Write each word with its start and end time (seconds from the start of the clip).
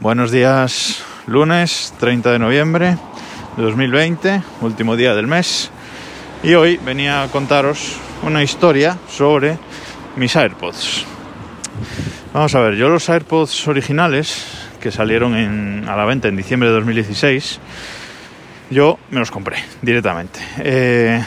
Buenos 0.00 0.30
días, 0.30 1.02
lunes 1.26 1.92
30 1.98 2.30
de 2.30 2.38
noviembre 2.38 2.96
de 3.56 3.62
2020, 3.64 4.42
último 4.60 4.94
día 4.94 5.12
del 5.16 5.26
mes. 5.26 5.72
Y 6.44 6.54
hoy 6.54 6.76
venía 6.76 7.24
a 7.24 7.28
contaros 7.28 7.96
una 8.22 8.44
historia 8.44 8.96
sobre 9.08 9.58
mis 10.14 10.36
AirPods. 10.36 11.04
Vamos 12.32 12.54
a 12.54 12.60
ver, 12.60 12.76
yo 12.76 12.88
los 12.88 13.08
AirPods 13.08 13.66
originales 13.66 14.68
que 14.80 14.92
salieron 14.92 15.34
a 15.88 15.96
la 15.96 16.04
venta 16.04 16.28
en 16.28 16.36
diciembre 16.36 16.68
de 16.68 16.76
2016, 16.76 17.58
yo 18.70 19.00
me 19.10 19.18
los 19.18 19.32
compré 19.32 19.56
directamente. 19.82 20.38
Eh, 20.58 21.24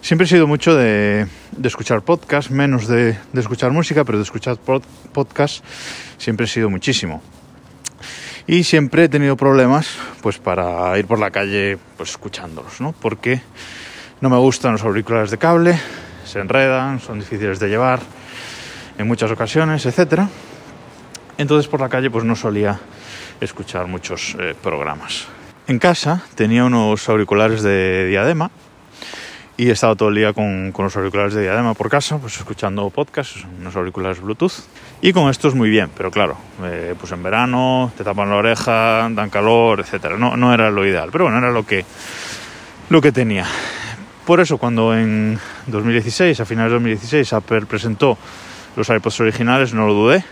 siempre 0.00 0.26
he 0.26 0.28
sido 0.28 0.46
mucho 0.46 0.76
de, 0.76 1.26
escuchar 1.64 2.02
podcast, 2.02 2.50
menos 2.50 2.86
de, 2.86 3.18
escuchar 3.34 3.72
música, 3.72 4.04
pero 4.04 4.18
de 4.18 4.24
escuchar 4.24 4.56
podcast 5.12 5.64
siempre 6.16 6.46
he 6.46 6.48
sido 6.48 6.70
muchísimo 6.70 7.20
y 8.46 8.64
siempre 8.64 9.04
he 9.04 9.08
tenido 9.08 9.36
problemas 9.36 9.96
pues 10.22 10.38
para 10.38 10.96
ir 10.98 11.06
por 11.06 11.18
la 11.18 11.30
calle 11.30 11.78
pues 11.96 12.10
escuchándolos, 12.10 12.80
¿no? 12.80 12.92
Porque 12.92 13.40
no 14.20 14.30
me 14.30 14.36
gustan 14.36 14.72
los 14.72 14.82
auriculares 14.82 15.30
de 15.30 15.38
cable, 15.38 15.78
se 16.24 16.40
enredan, 16.40 17.00
son 17.00 17.20
difíciles 17.20 17.58
de 17.58 17.68
llevar 17.68 18.00
en 18.98 19.06
muchas 19.06 19.30
ocasiones, 19.30 19.86
etcétera. 19.86 20.28
Entonces 21.38 21.68
por 21.68 21.80
la 21.80 21.88
calle 21.88 22.10
pues 22.10 22.24
no 22.24 22.36
solía 22.36 22.80
escuchar 23.40 23.86
muchos 23.86 24.36
eh, 24.38 24.54
programas. 24.62 25.26
En 25.66 25.78
casa 25.78 26.22
tenía 26.34 26.64
unos 26.64 27.08
auriculares 27.08 27.62
de 27.62 28.06
diadema 28.06 28.50
y 29.56 29.68
he 29.68 29.72
estado 29.72 29.94
todo 29.94 30.08
el 30.08 30.16
día 30.16 30.32
con, 30.32 30.72
con, 30.72 30.84
los 30.84 30.96
auriculares 30.96 31.34
de 31.34 31.42
diadema 31.42 31.74
por 31.74 31.88
casa, 31.88 32.18
pues 32.18 32.36
escuchando 32.36 32.90
podcasts, 32.90 33.44
unos 33.60 33.76
auriculares 33.76 34.20
Bluetooth. 34.20 34.52
Y 35.00 35.12
con 35.12 35.30
estos 35.30 35.54
muy 35.54 35.70
bien, 35.70 35.90
pero 35.96 36.10
claro, 36.10 36.36
eh, 36.64 36.94
pues 36.98 37.12
en 37.12 37.22
verano 37.22 37.92
te 37.96 38.02
tapan 38.02 38.30
la 38.30 38.36
oreja, 38.36 39.08
dan 39.10 39.30
calor, 39.30 39.80
etcétera. 39.80 40.16
No, 40.16 40.36
no 40.36 40.52
era 40.52 40.70
lo 40.70 40.84
ideal, 40.84 41.10
pero 41.12 41.24
bueno, 41.24 41.38
era 41.38 41.50
lo 41.50 41.64
que, 41.64 41.84
lo 42.90 43.00
que 43.00 43.12
tenía. 43.12 43.46
Por 44.26 44.40
eso 44.40 44.58
cuando 44.58 44.96
en 44.96 45.38
2016, 45.66 46.40
a 46.40 46.44
finales 46.44 46.70
de 46.70 46.74
2016, 46.76 47.32
Apple 47.34 47.66
presentó 47.66 48.18
los 48.74 48.88
iPods 48.88 49.20
originales, 49.20 49.74
no 49.74 49.86
lo 49.86 49.94
dudé. 49.94 50.24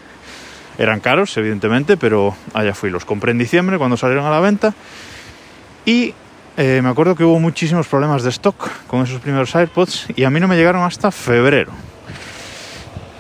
Eran 0.79 1.01
caros, 1.01 1.37
evidentemente, 1.37 1.97
pero 1.97 2.35
allá 2.55 2.75
fui. 2.75 2.91
Los 2.91 3.05
compré 3.05 3.33
en 3.33 3.39
diciembre 3.39 3.79
cuando 3.79 3.97
salieron 3.97 4.25
a 4.25 4.31
la 4.31 4.41
venta. 4.41 4.75
Y 5.85 6.15
eh, 6.57 6.81
me 6.83 6.91
acuerdo 6.91 7.15
que 7.15 7.25
hubo 7.25 7.41
muchísimos 7.41 7.87
problemas 7.87 8.23
de 8.23 8.31
stock 8.31 8.69
con 8.87 9.03
esos 9.03 9.21
primeros 9.21 9.55
AirPods 9.55 10.09
y 10.15 10.25
a 10.25 10.31
mí 10.31 10.39
no 10.39 10.49
me 10.49 10.57
llegaron 10.57 10.83
hasta 10.83 11.11
febrero. 11.11 11.73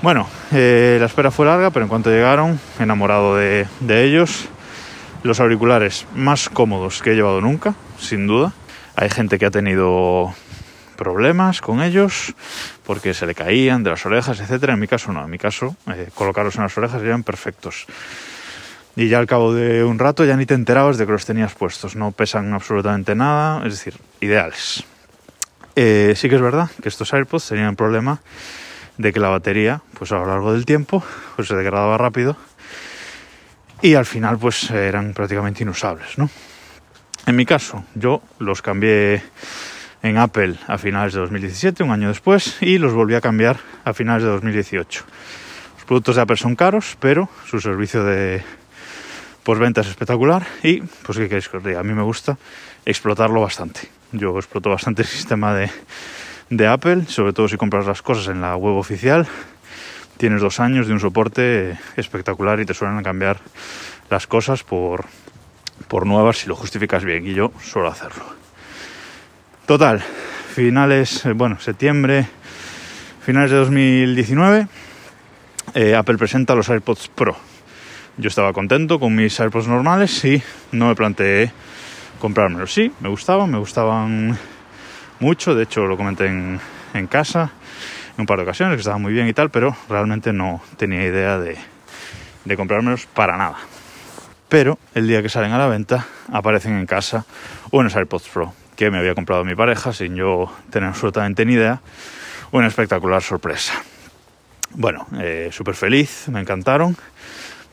Bueno, 0.02 0.28
eh, 0.50 0.98
la 1.00 1.06
espera 1.06 1.30
fue 1.30 1.46
larga, 1.46 1.70
pero 1.70 1.84
en 1.84 1.88
cuanto 1.88 2.10
llegaron, 2.10 2.60
enamorado 2.78 3.36
de, 3.36 3.66
ellos. 3.88 4.48
Los 5.22 5.38
auriculares 5.38 6.06
más 6.14 6.48
cómodos 6.48 7.00
que 7.00 7.12
he 7.12 7.14
llevado 7.14 7.40
nunca, 7.40 7.74
sin 7.98 8.26
duda. 8.26 8.52
Hay 8.96 9.08
gente 9.08 9.38
que 9.38 9.46
ha 9.46 9.50
tenido 9.50 10.34
problemas 10.96 11.60
con 11.60 11.80
ellos 11.80 12.34
porque 12.84 13.14
se 13.14 13.26
le 13.26 13.34
caían 13.34 13.84
de 13.84 13.90
las 13.90 14.04
orejas, 14.04 14.40
etcétera. 14.40 14.74
En 14.74 14.80
mi 14.80 14.88
caso 14.88 15.12
no, 15.12 15.24
en 15.24 15.30
mi 15.30 15.38
caso 15.38 15.76
eh, 15.86 16.10
colocarlos 16.14 16.56
en 16.56 16.64
las 16.64 16.76
orejas 16.76 17.00
eran 17.00 17.22
perfectos 17.22 17.86
y 18.96 19.08
ya 19.08 19.18
al 19.18 19.26
cabo 19.26 19.54
de 19.54 19.84
un 19.84 19.98
rato 19.98 20.24
ya 20.24 20.36
ni 20.36 20.46
te 20.46 20.54
enterabas 20.54 20.98
de 20.98 21.06
que 21.06 21.12
los 21.12 21.24
tenías 21.24 21.54
puestos, 21.54 21.96
no 21.96 22.12
pesan 22.12 22.52
absolutamente 22.52 23.14
nada, 23.14 23.66
es 23.66 23.72
decir, 23.72 23.94
ideales. 24.20 24.84
Eh, 25.76 26.12
sí 26.16 26.28
que 26.28 26.34
es 26.34 26.42
verdad 26.42 26.70
que 26.82 26.88
estos 26.88 27.12
AirPods 27.14 27.48
tenían 27.48 27.70
el 27.70 27.76
problema 27.76 28.20
de 28.98 29.12
que 29.12 29.20
la 29.20 29.28
batería, 29.28 29.80
pues 29.98 30.12
a 30.12 30.16
lo 30.16 30.26
largo 30.26 30.52
del 30.52 30.66
tiempo, 30.66 31.02
pues 31.36 31.48
se 31.48 31.56
degradaba 31.56 31.96
rápido 31.96 32.36
y 33.80 33.94
al 33.94 34.06
final 34.06 34.38
pues 34.38 34.70
eran 34.70 35.14
prácticamente 35.14 35.62
inusables, 35.62 36.18
¿no? 36.18 36.30
En 37.26 37.36
mi 37.36 37.46
caso, 37.46 37.84
yo 37.94 38.22
los 38.38 38.62
cambié 38.62 39.22
en 40.02 40.18
Apple 40.18 40.56
a 40.66 40.76
finales 40.76 41.14
de 41.14 41.20
2017, 41.20 41.82
un 41.84 41.92
año 41.92 42.08
después, 42.08 42.56
y 42.60 42.78
los 42.78 42.92
volví 42.92 43.14
a 43.14 43.20
cambiar 43.20 43.58
a 43.84 43.92
finales 43.92 44.24
de 44.24 44.30
2018. 44.30 45.04
Los 45.76 45.84
productos 45.84 46.16
de 46.16 46.22
Apple 46.22 46.36
son 46.36 46.56
caros, 46.56 46.96
pero 47.00 47.28
su 47.46 47.60
servicio 47.60 48.04
de 48.04 48.42
pues 49.42 49.58
ventas 49.58 49.86
espectacular 49.88 50.46
y 50.62 50.80
pues 50.80 51.18
qué 51.18 51.28
queréis 51.28 51.48
que 51.48 51.56
os 51.56 51.64
diga, 51.64 51.80
a 51.80 51.82
mí 51.82 51.92
me 51.92 52.02
gusta 52.02 52.38
explotarlo 52.84 53.40
bastante. 53.40 53.80
Yo 54.12 54.36
exploto 54.36 54.70
bastante 54.70 55.02
el 55.02 55.08
sistema 55.08 55.54
de, 55.54 55.70
de 56.50 56.66
Apple, 56.66 57.06
sobre 57.06 57.32
todo 57.32 57.48
si 57.48 57.56
compras 57.56 57.86
las 57.86 58.02
cosas 58.02 58.28
en 58.28 58.40
la 58.40 58.56
web 58.56 58.76
oficial. 58.76 59.26
Tienes 60.16 60.40
dos 60.40 60.60
años 60.60 60.86
de 60.86 60.92
un 60.92 61.00
soporte 61.00 61.78
espectacular 61.96 62.60
y 62.60 62.66
te 62.66 62.74
suelen 62.74 63.02
cambiar 63.02 63.38
las 64.10 64.26
cosas 64.26 64.62
por, 64.62 65.06
por 65.88 66.06
nuevas 66.06 66.38
si 66.38 66.48
lo 66.48 66.54
justificas 66.54 67.04
bien 67.04 67.26
y 67.26 67.34
yo 67.34 67.52
suelo 67.60 67.88
hacerlo. 67.88 68.24
Total, 69.66 70.00
finales, 70.54 71.24
eh, 71.24 71.32
bueno, 71.32 71.58
septiembre, 71.58 72.28
finales 73.22 73.50
de 73.50 73.56
2019, 73.56 74.68
eh, 75.74 75.96
Apple 75.96 76.18
presenta 76.18 76.54
los 76.54 76.68
AirPods 76.68 77.08
Pro 77.08 77.51
yo 78.16 78.28
estaba 78.28 78.52
contento 78.52 79.00
con 79.00 79.14
mis 79.14 79.38
AirPods 79.38 79.68
normales 79.68 80.24
y 80.24 80.42
no 80.72 80.88
me 80.88 80.94
planteé 80.94 81.52
comprármelos. 82.18 82.72
Sí, 82.72 82.92
me 83.00 83.08
gustaban, 83.08 83.50
me 83.50 83.58
gustaban 83.58 84.38
mucho, 85.20 85.54
de 85.54 85.64
hecho 85.64 85.86
lo 85.86 85.96
comenté 85.96 86.26
en, 86.26 86.60
casa 87.08 87.52
en 88.16 88.20
un 88.22 88.26
par 88.26 88.38
de 88.38 88.44
ocasiones, 88.44 88.76
que 88.76 88.80
estaban 88.80 89.00
muy 89.00 89.12
bien 89.12 89.28
y 89.28 89.32
tal, 89.32 89.50
pero 89.50 89.76
realmente 89.88 90.32
no 90.32 90.62
tenía 90.76 91.04
idea 91.04 91.38
de, 91.38 91.56
de 92.44 92.56
comprármelos 92.56 93.06
para 93.06 93.36
nada. 93.36 93.56
Pero 94.48 94.78
el 94.94 95.08
día 95.08 95.22
que 95.22 95.28
salen 95.28 95.52
a 95.52 95.58
la 95.58 95.66
venta 95.66 96.06
aparecen 96.30 96.78
en 96.78 96.86
casa 96.86 97.24
unos 97.70 97.96
AirPods 97.96 98.28
Pro 98.28 98.54
que 98.76 98.90
me 98.90 98.98
había 98.98 99.14
comprado 99.14 99.44
mi 99.44 99.54
pareja 99.54 99.92
sin 99.92 100.16
yo 100.16 100.52
tener 100.70 100.88
absolutamente 100.88 101.44
ni 101.44 101.54
idea. 101.54 101.80
Una 102.50 102.66
espectacular 102.66 103.22
sorpresa. 103.22 103.74
Bueno, 104.74 105.06
eh, 105.20 105.50
súper 105.52 105.74
feliz, 105.74 106.28
me 106.28 106.40
encantaron 106.40 106.96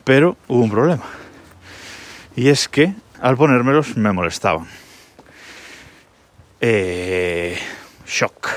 pero 0.04 0.36
hubo 0.48 0.62
un 0.62 0.70
problema. 0.70 1.04
Y 2.36 2.48
es 2.48 2.68
que 2.68 2.94
al 3.20 3.36
ponérmelos 3.36 3.96
me 3.96 4.12
molestaban. 4.12 4.66
Eh, 6.60 7.58
shock. 8.06 8.48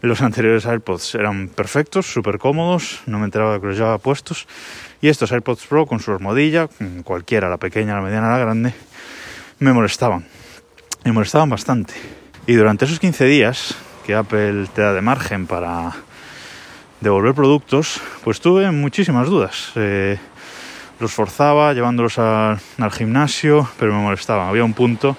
Los 0.00 0.22
anteriores 0.22 0.64
AirPods 0.64 1.14
eran 1.14 1.48
perfectos, 1.48 2.06
súper 2.06 2.38
cómodos, 2.38 3.02
no 3.06 3.18
me 3.18 3.26
enteraba 3.26 3.60
que 3.60 3.66
los 3.66 3.76
llevaba 3.76 3.98
puestos. 3.98 4.46
Y 5.02 5.08
estos 5.08 5.30
AirPods 5.30 5.66
Pro 5.66 5.86
con 5.86 6.00
su 6.00 6.10
armadilla, 6.10 6.68
cualquiera, 7.04 7.48
la 7.48 7.58
pequeña, 7.58 7.94
la 7.94 8.00
mediana, 8.00 8.30
la 8.30 8.38
grande, 8.38 8.72
me 9.58 9.72
molestaban. 9.72 10.24
Me 11.04 11.12
molestaban 11.12 11.50
bastante. 11.50 11.94
Y 12.46 12.54
durante 12.54 12.86
esos 12.86 12.98
15 12.98 13.24
días 13.26 13.74
que 14.06 14.14
Apple 14.14 14.66
te 14.74 14.82
da 14.82 14.94
de 14.94 15.02
margen 15.02 15.46
para 15.46 15.92
devolver 17.00 17.34
productos, 17.34 18.00
pues 18.24 18.40
tuve 18.40 18.70
muchísimas 18.70 19.28
dudas. 19.28 19.72
Eh, 19.76 20.18
los 21.00 21.12
forzaba 21.12 21.72
llevándolos 21.72 22.18
al, 22.18 22.58
gimnasio, 22.92 23.68
pero 23.78 23.92
me 23.94 24.02
molestaban. 24.02 24.48
Había 24.48 24.64
un 24.64 24.74
punto 24.74 25.16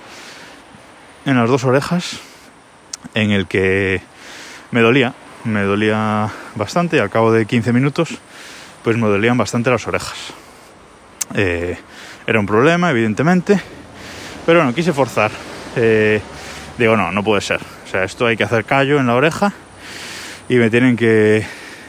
en 1.25 1.37
las 1.37 1.49
dos 1.49 1.63
orejas 1.63 2.19
en 3.15 3.31
el 3.31 3.47
que 3.47 4.01
me 4.69 4.81
dolía, 4.81 5.13
me 5.43 5.63
dolía 5.63 6.29
bastante 6.55 6.97
y 6.97 6.99
al 6.99 7.09
cabo 7.09 7.31
de 7.31 7.45
15 7.45 7.73
minutos 7.73 8.19
pues 8.83 8.95
me 8.97 9.07
dolían 9.07 9.37
bastante 9.37 9.69
las 9.69 9.87
orejas. 9.87 10.33
Eh, 11.33 11.77
era 12.27 12.39
un 12.39 12.45
problema, 12.45 12.91
evidentemente, 12.91 13.59
pero 14.45 14.59
bueno, 14.59 14.73
quise 14.73 14.93
forzar. 14.93 15.31
Eh, 15.75 16.21
digo, 16.77 16.95
no, 16.95 17.11
no 17.11 17.23
puede 17.23 17.41
ser. 17.41 17.59
O 17.85 17.87
sea, 17.87 18.03
esto 18.03 18.27
hay 18.27 18.37
que 18.37 18.43
hacer 18.43 18.65
callo 18.65 18.99
en 18.99 19.07
la 19.07 19.15
oreja 19.15 19.53
y 20.47 20.55
me 20.55 20.69
tienen 20.69 20.95
que, 20.95 21.45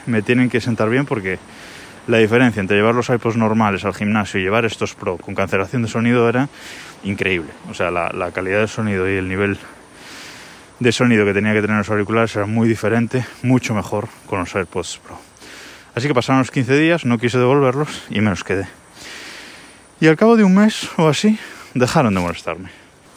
me 0.07 0.21
tienen 0.21 0.49
que 0.49 0.61
sentar 0.61 0.89
bien 0.89 1.05
porque 1.05 1.37
la 2.07 2.17
diferencia 2.17 2.59
entre 2.59 2.75
llevar 2.75 2.95
los 2.95 3.09
iPods 3.09 3.37
normales 3.37 3.85
al 3.85 3.93
gimnasio 3.93 4.39
y 4.39 4.43
llevar 4.43 4.65
estos 4.65 4.93
Pro 4.93 5.17
con 5.17 5.35
cancelación 5.35 5.83
de 5.83 5.87
sonido 5.87 6.27
era 6.27 6.49
increíble. 7.03 7.51
O 7.69 7.73
sea, 7.73 7.91
la, 7.91 8.31
calidad 8.31 8.61
de 8.61 8.67
sonido 8.67 9.09
y 9.09 9.15
el 9.15 9.27
nivel 9.27 9.57
de 10.79 10.91
sonido 10.91 11.25
que 11.25 11.33
tenía 11.33 11.53
que 11.53 11.61
tener 11.61 11.77
los 11.77 11.89
auriculares 11.89 12.35
era 12.35 12.45
muy 12.45 12.67
diferente, 12.67 13.25
mucho 13.41 13.73
mejor 13.73 14.09
con 14.25 14.39
los 14.39 14.53
AirPods 14.53 14.99
Pro. 15.05 15.17
Así 15.95 16.07
que 16.07 16.13
pasaron 16.13 16.39
los 16.39 16.51
15 16.51 16.77
días, 16.77 17.05
no 17.05 17.17
quise 17.17 17.37
devolverlos 17.37 18.03
y 18.09 18.19
me 18.19 18.31
los 18.31 18.43
quedé. 18.43 18.67
Y 20.01 20.07
al 20.07 20.17
cabo 20.17 20.35
de 20.35 20.43
un 20.43 20.55
mes 20.55 20.89
o 20.97 21.07
así, 21.07 21.37
dejaron 21.73 22.13
de 22.13 22.19
molestarme. 22.19 22.69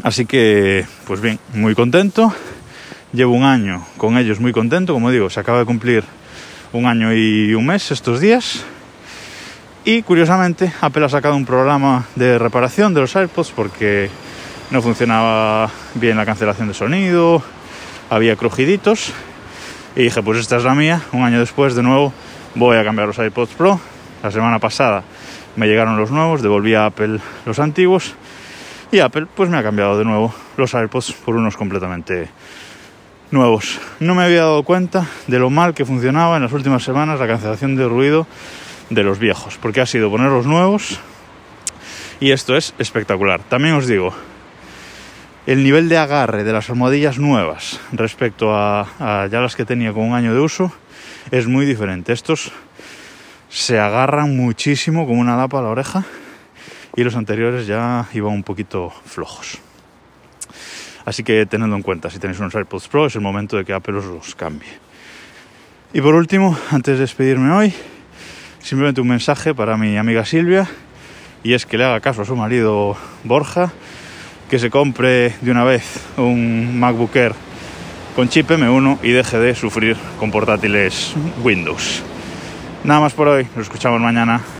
Así 0.02 0.26
que, 0.26 0.86
pues 1.06 1.20
bien, 1.20 1.40
muy 1.54 1.74
contento. 1.74 2.32
Llevo 3.12 3.32
un 3.32 3.44
año 3.44 3.84
con 3.96 4.18
ellos 4.18 4.40
muy 4.40 4.52
contento. 4.52 4.92
Como 4.92 5.10
digo, 5.10 5.30
se 5.30 5.40
acaba 5.40 5.58
de 5.58 5.64
cumplir 5.64 6.04
un 6.72 6.86
año 6.86 7.14
y 7.14 7.54
un 7.54 7.66
mes 7.66 7.90
estos 7.90 8.20
días. 8.20 8.64
Y 9.88 10.02
curiosamente, 10.02 10.72
Apple 10.80 11.04
ha 11.04 11.08
sacado 11.08 11.36
un 11.36 11.46
programa 11.46 12.06
de 12.16 12.40
reparación 12.40 12.92
de 12.92 13.02
los 13.02 13.14
AirPods 13.14 13.52
porque 13.52 14.10
no 14.72 14.82
funcionaba 14.82 15.70
bien 15.94 16.16
la 16.16 16.26
cancelación 16.26 16.66
de 16.66 16.74
sonido, 16.74 17.40
había 18.10 18.34
crujiditos. 18.34 19.12
Y 19.94 20.02
dije, 20.02 20.24
pues 20.24 20.40
esta 20.40 20.56
es 20.56 20.64
la 20.64 20.74
mía. 20.74 21.02
Un 21.12 21.22
año 21.22 21.38
después, 21.38 21.76
de 21.76 21.84
nuevo, 21.84 22.12
voy 22.56 22.78
a 22.78 22.82
cambiar 22.82 23.06
los 23.06 23.16
AirPods 23.20 23.54
Pro. 23.54 23.78
La 24.24 24.32
semana 24.32 24.58
pasada 24.58 25.04
me 25.54 25.68
llegaron 25.68 25.96
los 25.96 26.10
nuevos, 26.10 26.42
devolví 26.42 26.74
a 26.74 26.86
Apple 26.86 27.20
los 27.44 27.60
antiguos 27.60 28.16
y 28.90 28.98
Apple 28.98 29.28
pues 29.36 29.48
me 29.48 29.56
ha 29.56 29.62
cambiado 29.62 29.96
de 29.96 30.04
nuevo 30.04 30.34
los 30.56 30.74
AirPods 30.74 31.12
por 31.12 31.36
unos 31.36 31.56
completamente 31.56 32.28
nuevos. 33.30 33.78
No 34.00 34.16
me 34.16 34.24
había 34.24 34.40
dado 34.40 34.64
cuenta 34.64 35.06
de 35.28 35.38
lo 35.38 35.48
mal 35.48 35.74
que 35.74 35.84
funcionaba 35.84 36.38
en 36.38 36.42
las 36.42 36.52
últimas 36.52 36.82
semanas 36.82 37.20
la 37.20 37.28
cancelación 37.28 37.76
de 37.76 37.86
ruido 37.86 38.26
de 38.90 39.02
los 39.02 39.18
viejos, 39.18 39.58
porque 39.60 39.80
ha 39.80 39.86
sido 39.86 40.10
poner 40.10 40.30
los 40.30 40.46
nuevos 40.46 41.00
y 42.20 42.30
esto 42.30 42.56
es 42.56 42.74
espectacular. 42.78 43.40
También 43.42 43.74
os 43.74 43.86
digo, 43.86 44.14
el 45.46 45.62
nivel 45.62 45.88
de 45.88 45.98
agarre 45.98 46.44
de 46.44 46.52
las 46.52 46.70
almohadillas 46.70 47.18
nuevas 47.18 47.80
respecto 47.92 48.54
a, 48.54 49.28
ya 49.30 49.40
las 49.40 49.56
que 49.56 49.64
tenía 49.64 49.92
con 49.92 50.04
un 50.04 50.14
año 50.14 50.34
de 50.34 50.40
uso 50.40 50.72
es 51.30 51.46
muy 51.46 51.66
diferente. 51.66 52.12
Estos 52.12 52.52
se 53.48 53.78
agarran 53.78 54.36
muchísimo 54.36 55.06
como 55.06 55.20
una 55.20 55.36
lapa 55.36 55.58
a 55.58 55.62
la 55.62 55.68
oreja 55.68 56.04
y 56.96 57.04
los 57.04 57.16
anteriores 57.16 57.66
ya 57.66 58.06
iban 58.12 58.32
un 58.32 58.42
poquito 58.42 58.92
flojos. 59.04 59.58
Así 61.04 61.22
que 61.22 61.46
tenedlo 61.46 61.76
en 61.76 61.82
cuenta, 61.82 62.10
si 62.10 62.18
tenéis 62.18 62.40
unos 62.40 62.54
AirPods 62.54 62.88
Pro 62.88 63.06
es 63.06 63.14
el 63.14 63.20
momento 63.20 63.56
de 63.56 63.64
que 63.64 63.72
Apple 63.72 63.98
os 63.98 64.06
los 64.06 64.34
cambie. 64.34 64.68
Y 65.92 66.00
por 66.00 66.16
último, 66.16 66.58
antes 66.72 66.94
de 66.94 67.02
despedirme 67.02 67.52
hoy, 67.52 67.72
simplemente 68.66 69.00
un 69.00 69.06
mensaje 69.06 69.54
para 69.54 69.76
mi 69.76 69.96
amiga 69.96 70.24
Silvia 70.24 70.66
y 71.44 71.52
es 71.52 71.66
que 71.66 71.78
le 71.78 71.84
haga 71.84 72.00
caso 72.00 72.22
a 72.22 72.24
su 72.24 72.34
marido 72.34 72.96
Borja, 73.22 73.70
que 74.50 74.58
se 74.58 74.70
compre 74.70 75.34
de 75.40 75.52
una 75.52 75.62
vez 75.62 75.84
un 76.16 76.76
MacBook 76.76 77.14
Air 77.14 77.32
con 78.16 78.28
chip 78.28 78.50
M1 78.50 78.98
y 79.04 79.12
deje 79.12 79.38
de 79.38 79.54
sufrir 79.54 79.96
con 80.18 80.32
portátiles 80.32 81.14
Windows. 81.44 82.02
Nada 82.82 82.98
más 82.98 83.12
por 83.12 83.28
hoy, 83.28 83.46
nos 83.54 83.66
escuchamos 83.66 84.00
mañana. 84.00 84.40